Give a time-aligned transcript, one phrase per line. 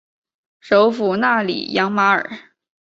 [0.59, 2.27] 首府纳里扬马尔。